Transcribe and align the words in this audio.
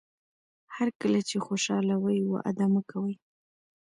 هر 0.75 0.87
کله 1.01 1.19
چې 1.29 1.37
خوشاله 1.45 1.95
وئ 2.03 2.19
وعده 2.31 2.65
مه 2.73 2.81
کوئ. 2.89 3.13